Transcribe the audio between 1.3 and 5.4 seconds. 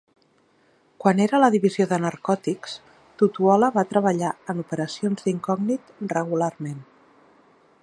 a la divisió de narcòtics, Tutuola va treballar en operacions